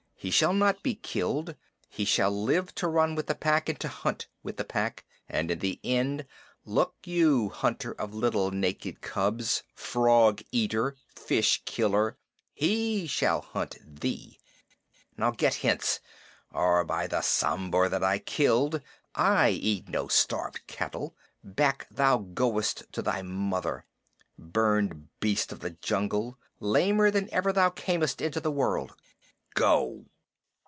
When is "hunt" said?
3.87-4.27, 13.41-13.77